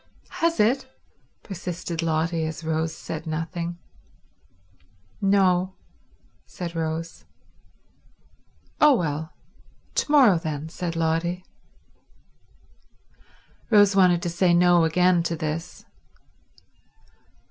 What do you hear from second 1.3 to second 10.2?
persisted Lotty, as Rose said nothing. "No," said Rose. "Oh, well—to